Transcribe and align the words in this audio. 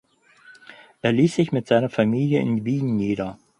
Er 1.03 1.11
ließ 1.11 1.35
sich 1.35 1.51
mit 1.51 1.67
seiner 1.67 1.87
Familie 1.91 2.39
in 2.41 2.65
Wien 2.65 2.95
nieder. 2.95 3.37